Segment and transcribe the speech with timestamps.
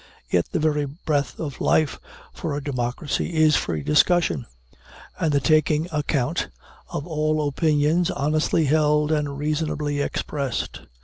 [0.31, 1.99] Yet the very breath of life
[2.33, 4.47] for a democracy is free discussion,
[5.19, 6.47] and the taking account,
[6.89, 10.81] of all opinions honestly held and reasonably expressed.